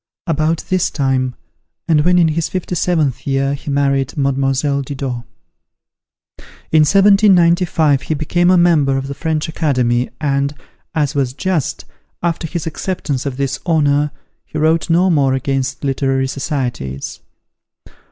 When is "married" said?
3.69-4.17